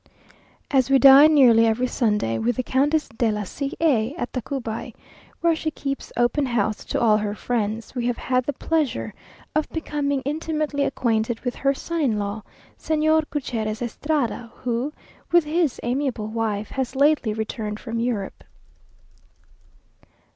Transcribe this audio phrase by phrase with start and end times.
[0.71, 4.95] As we dine nearly every Sunday with the Countess de la C a at Tacubay,
[5.41, 9.13] where she keeps open house to all her friends, we have had the pleasure
[9.53, 12.41] of becoming intimately acquainted with her son in law,
[12.79, 14.91] Señor Gutierrez Estrada, who,
[15.31, 18.43] with his amiable wife, has lately returned from Europe.